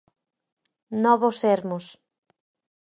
Novo 1.03 1.27
Sermos. 1.41 1.85